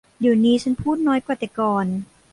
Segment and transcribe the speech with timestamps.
[0.19, 1.87] เดี๋ยวนี้ฉันพูดน้อยกว่าแต่ก่อน